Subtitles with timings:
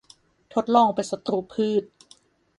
[0.53, 1.83] ทดลองเป็นศัตรูพืช